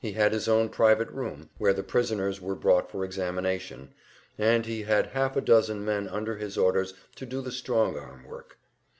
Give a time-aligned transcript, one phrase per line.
[0.03, 3.93] He had his own private room, where the prisoners were brought for examination,
[4.35, 8.23] and he had half a dozen men under his orders to do the "strong arm"
[8.23, 8.57] work.